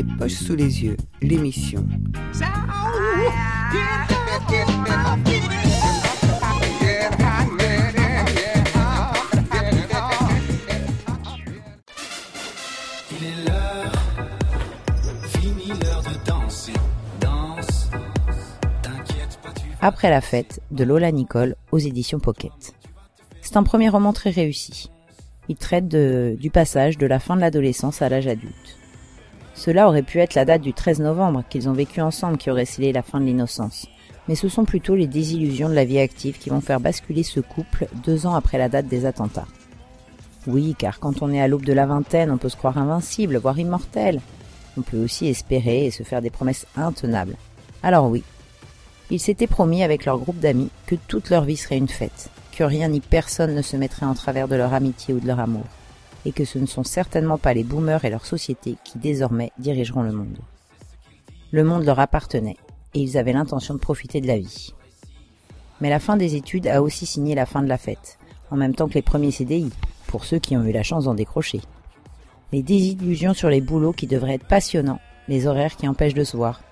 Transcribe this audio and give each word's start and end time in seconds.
poches 0.00 0.32
sous 0.32 0.54
les 0.56 0.84
yeux, 0.84 0.96
l'émission. 1.20 1.84
Il 13.10 13.26
est 13.26 13.44
l'heure, 13.48 13.92
fini 15.28 15.68
l'heure 15.68 16.02
de 16.02 16.26
danser, 16.28 16.72
danse. 17.20 17.90
T'inquiète 18.82 19.38
pas, 19.42 19.50
tu 19.54 19.68
vas. 19.68 19.74
Après 19.80 20.10
la 20.10 20.20
fête 20.20 20.60
de 20.70 20.84
Lola 20.84 21.10
Nicole 21.12 21.56
aux 21.70 21.78
éditions 21.78 22.18
Pocket. 22.20 22.74
C'est 23.40 23.56
un 23.56 23.62
premier 23.62 23.88
roman 23.88 24.12
très 24.12 24.30
réussi. 24.30 24.90
Il 25.48 25.56
traite 25.56 25.88
de- 25.88 26.36
du 26.40 26.50
passage 26.50 26.96
de 26.98 27.06
la 27.06 27.18
fin 27.18 27.36
de 27.36 27.40
l'adolescence 27.40 28.00
à 28.00 28.08
l'âge 28.08 28.26
adulte. 28.28 28.78
Cela 29.54 29.88
aurait 29.88 30.02
pu 30.02 30.18
être 30.18 30.34
la 30.34 30.44
date 30.44 30.62
du 30.62 30.72
13 30.72 31.00
novembre 31.00 31.44
qu'ils 31.48 31.68
ont 31.68 31.74
vécu 31.74 32.00
ensemble 32.00 32.38
qui 32.38 32.50
aurait 32.50 32.64
scellé 32.64 32.92
la 32.92 33.02
fin 33.02 33.20
de 33.20 33.26
l'innocence. 33.26 33.86
Mais 34.28 34.34
ce 34.34 34.48
sont 34.48 34.64
plutôt 34.64 34.94
les 34.94 35.06
désillusions 35.06 35.68
de 35.68 35.74
la 35.74 35.84
vie 35.84 35.98
active 35.98 36.38
qui 36.38 36.50
vont 36.50 36.60
faire 36.60 36.80
basculer 36.80 37.22
ce 37.22 37.40
couple 37.40 37.88
deux 38.04 38.26
ans 38.26 38.34
après 38.34 38.58
la 38.58 38.68
date 38.68 38.86
des 38.86 39.04
attentats. 39.04 39.46
Oui, 40.46 40.74
car 40.76 40.98
quand 40.98 41.22
on 41.22 41.32
est 41.32 41.40
à 41.40 41.48
l'aube 41.48 41.64
de 41.64 41.72
la 41.72 41.86
vingtaine, 41.86 42.30
on 42.30 42.38
peut 42.38 42.48
se 42.48 42.56
croire 42.56 42.78
invincible, 42.78 43.36
voire 43.36 43.58
immortel. 43.58 44.20
On 44.76 44.82
peut 44.82 45.02
aussi 45.02 45.26
espérer 45.26 45.86
et 45.86 45.90
se 45.90 46.02
faire 46.02 46.22
des 46.22 46.30
promesses 46.30 46.66
intenables. 46.76 47.36
Alors 47.82 48.08
oui, 48.08 48.24
ils 49.10 49.20
s'étaient 49.20 49.46
promis 49.46 49.82
avec 49.82 50.04
leur 50.04 50.18
groupe 50.18 50.40
d'amis 50.40 50.70
que 50.86 50.94
toute 50.94 51.30
leur 51.30 51.44
vie 51.44 51.56
serait 51.56 51.76
une 51.76 51.88
fête, 51.88 52.30
que 52.56 52.64
rien 52.64 52.88
ni 52.88 53.00
personne 53.00 53.54
ne 53.54 53.62
se 53.62 53.76
mettrait 53.76 54.06
en 54.06 54.14
travers 54.14 54.48
de 54.48 54.56
leur 54.56 54.72
amitié 54.72 55.14
ou 55.14 55.20
de 55.20 55.26
leur 55.26 55.38
amour, 55.38 55.66
et 56.24 56.32
que 56.32 56.44
ce 56.44 56.58
ne 56.58 56.66
sont 56.66 56.84
certainement 56.84 57.38
pas 57.38 57.54
les 57.54 57.64
boomers 57.64 58.04
et 58.04 58.10
leur 58.10 58.26
société 58.26 58.76
qui 58.84 58.98
désormais 58.98 59.52
dirigeront 59.58 60.02
le 60.02 60.12
monde. 60.12 60.38
Le 61.50 61.64
monde 61.64 61.84
leur 61.84 62.00
appartenait, 62.00 62.56
et 62.94 63.00
ils 63.00 63.18
avaient 63.18 63.32
l'intention 63.32 63.74
de 63.74 63.80
profiter 63.80 64.20
de 64.20 64.26
la 64.26 64.38
vie. 64.38 64.72
Mais 65.80 65.90
la 65.90 66.00
fin 66.00 66.16
des 66.16 66.36
études 66.36 66.66
a 66.66 66.82
aussi 66.82 67.06
signé 67.06 67.34
la 67.34 67.46
fin 67.46 67.62
de 67.62 67.68
la 67.68 67.78
fête, 67.78 68.18
en 68.50 68.56
même 68.56 68.74
temps 68.74 68.88
que 68.88 68.94
les 68.94 69.02
premiers 69.02 69.32
CDI, 69.32 69.70
pour 70.06 70.24
ceux 70.24 70.38
qui 70.38 70.56
ont 70.56 70.64
eu 70.64 70.72
la 70.72 70.82
chance 70.82 71.04
d'en 71.04 71.14
décrocher. 71.14 71.60
Les 72.52 72.62
désillusions 72.62 73.34
sur 73.34 73.48
les 73.48 73.60
boulots 73.60 73.92
qui 73.92 74.06
devraient 74.06 74.34
être 74.34 74.46
passionnants, 74.46 75.00
les 75.28 75.46
horaires 75.46 75.76
qui 75.76 75.88
empêchent 75.88 76.14
de 76.14 76.24
se 76.24 76.36
voir, 76.36 76.62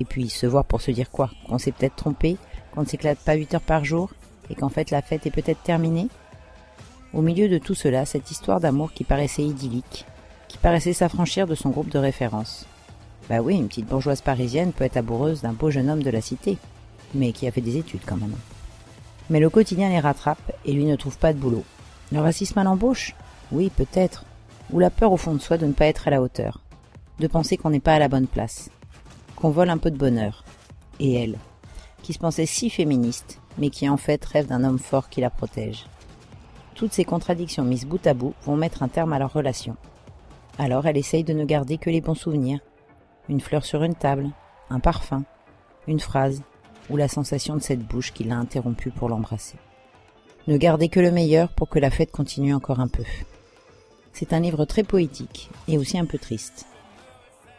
et 0.00 0.04
puis 0.04 0.28
se 0.28 0.46
voir 0.46 0.64
pour 0.64 0.80
se 0.80 0.90
dire 0.90 1.10
quoi? 1.10 1.30
Qu'on 1.48 1.58
s'est 1.58 1.72
peut-être 1.72 1.96
trompé, 1.96 2.36
qu'on 2.72 2.82
ne 2.82 2.86
s'éclate 2.86 3.18
pas 3.18 3.34
8 3.34 3.54
heures 3.54 3.60
par 3.60 3.84
jour, 3.84 4.10
et 4.50 4.54
qu'en 4.54 4.68
fait 4.68 4.90
la 4.90 5.02
fête 5.02 5.26
est 5.26 5.30
peut-être 5.30 5.62
terminée? 5.62 6.08
Au 7.16 7.22
milieu 7.22 7.48
de 7.48 7.56
tout 7.56 7.74
cela, 7.74 8.04
cette 8.04 8.30
histoire 8.30 8.60
d'amour 8.60 8.92
qui 8.92 9.02
paraissait 9.02 9.42
idyllique, 9.42 10.04
qui 10.48 10.58
paraissait 10.58 10.92
s'affranchir 10.92 11.46
de 11.46 11.54
son 11.54 11.70
groupe 11.70 11.88
de 11.88 11.98
référence. 11.98 12.66
Bah 13.30 13.40
oui, 13.40 13.56
une 13.56 13.68
petite 13.68 13.86
bourgeoise 13.86 14.20
parisienne 14.20 14.72
peut 14.72 14.84
être 14.84 14.98
amoureuse 14.98 15.40
d'un 15.40 15.54
beau 15.54 15.70
jeune 15.70 15.88
homme 15.88 16.02
de 16.02 16.10
la 16.10 16.20
cité, 16.20 16.58
mais 17.14 17.32
qui 17.32 17.48
a 17.48 17.50
fait 17.50 17.62
des 17.62 17.78
études 17.78 18.04
quand 18.04 18.18
même. 18.18 18.36
Mais 19.30 19.40
le 19.40 19.48
quotidien 19.48 19.88
les 19.88 19.98
rattrape 19.98 20.52
et 20.66 20.74
lui 20.74 20.84
ne 20.84 20.94
trouve 20.94 21.16
pas 21.16 21.32
de 21.32 21.38
boulot. 21.38 21.64
Le 22.12 22.20
racisme 22.20 22.58
à 22.58 22.64
l'embauche? 22.64 23.14
Oui, 23.50 23.72
peut-être. 23.74 24.26
Ou 24.70 24.78
la 24.78 24.90
peur 24.90 25.10
au 25.10 25.16
fond 25.16 25.32
de 25.32 25.40
soi 25.40 25.56
de 25.56 25.64
ne 25.64 25.72
pas 25.72 25.86
être 25.86 26.08
à 26.08 26.10
la 26.10 26.20
hauteur, 26.20 26.60
de 27.18 27.26
penser 27.28 27.56
qu'on 27.56 27.70
n'est 27.70 27.80
pas 27.80 27.94
à 27.94 27.98
la 27.98 28.08
bonne 28.08 28.26
place 28.26 28.68
qu'on 29.36 29.50
vole 29.50 29.70
un 29.70 29.78
peu 29.78 29.90
de 29.90 29.96
bonheur. 29.96 30.44
Et 31.00 31.14
elle, 31.14 31.38
qui 32.02 32.12
se 32.12 32.18
pensait 32.18 32.44
si 32.44 32.68
féministe, 32.68 33.40
mais 33.56 33.70
qui 33.70 33.88
en 33.88 33.96
fait 33.96 34.22
rêve 34.22 34.48
d'un 34.48 34.64
homme 34.64 34.78
fort 34.78 35.08
qui 35.08 35.22
la 35.22 35.30
protège. 35.30 35.86
Toutes 36.76 36.92
ces 36.92 37.06
contradictions 37.06 37.64
mises 37.64 37.86
bout 37.86 38.06
à 38.06 38.12
bout 38.12 38.34
vont 38.44 38.56
mettre 38.56 38.82
un 38.82 38.88
terme 38.88 39.14
à 39.14 39.18
leur 39.18 39.32
relation. 39.32 39.76
Alors 40.58 40.86
elle 40.86 40.98
essaye 40.98 41.24
de 41.24 41.32
ne 41.32 41.46
garder 41.46 41.78
que 41.78 41.88
les 41.88 42.02
bons 42.02 42.14
souvenirs. 42.14 42.60
Une 43.30 43.40
fleur 43.40 43.64
sur 43.64 43.82
une 43.82 43.94
table, 43.94 44.28
un 44.68 44.78
parfum, 44.78 45.24
une 45.88 46.00
phrase, 46.00 46.42
ou 46.90 46.98
la 46.98 47.08
sensation 47.08 47.56
de 47.56 47.62
cette 47.62 47.80
bouche 47.80 48.12
qui 48.12 48.24
l'a 48.24 48.36
interrompue 48.36 48.90
pour 48.90 49.08
l'embrasser. 49.08 49.56
Ne 50.48 50.58
garder 50.58 50.88
que 50.90 51.00
le 51.00 51.10
meilleur 51.10 51.48
pour 51.48 51.70
que 51.70 51.78
la 51.78 51.90
fête 51.90 52.12
continue 52.12 52.54
encore 52.54 52.78
un 52.78 52.88
peu. 52.88 53.04
C'est 54.12 54.34
un 54.34 54.40
livre 54.40 54.66
très 54.66 54.82
poétique 54.82 55.50
et 55.68 55.78
aussi 55.78 55.98
un 55.98 56.04
peu 56.04 56.18
triste. 56.18 56.66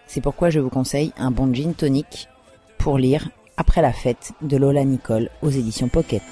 C'est 0.06 0.22
pourquoi 0.22 0.52
je 0.52 0.60
vous 0.60 0.70
conseille 0.70 1.12
un 1.18 1.32
bon 1.32 1.54
gin 1.54 1.74
tonic 1.74 2.30
pour 2.78 2.98
lire 3.00 3.30
Après 3.58 3.82
la 3.82 3.92
fête 3.92 4.34
de 4.42 4.58
Lola 4.58 4.86
Nicole 4.86 5.30
aux 5.42 5.50
éditions 5.50 5.90
Pocket. 5.90 6.24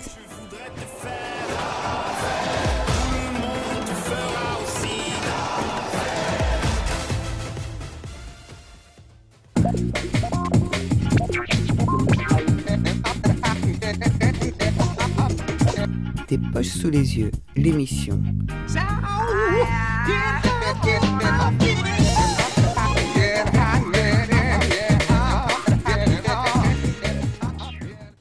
Tes 16.28 16.38
poches 16.38 16.68
sous 16.68 16.90
les 16.90 17.18
yeux, 17.18 17.32
l'émission. 17.56 18.20